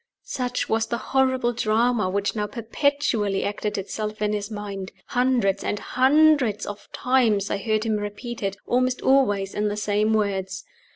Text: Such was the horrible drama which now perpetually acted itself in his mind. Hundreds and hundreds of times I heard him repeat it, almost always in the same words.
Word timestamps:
Such 0.25 0.67
was 0.67 0.87
the 0.87 0.97
horrible 1.13 1.53
drama 1.53 2.09
which 2.09 2.35
now 2.35 2.47
perpetually 2.47 3.43
acted 3.43 3.77
itself 3.77 4.19
in 4.19 4.33
his 4.33 4.49
mind. 4.49 4.91
Hundreds 5.09 5.63
and 5.63 5.77
hundreds 5.77 6.65
of 6.65 6.89
times 6.91 7.51
I 7.51 7.57
heard 7.57 7.83
him 7.83 7.97
repeat 7.97 8.41
it, 8.41 8.57
almost 8.65 9.03
always 9.03 9.53
in 9.53 9.67
the 9.67 9.77
same 9.77 10.13
words. 10.15 10.65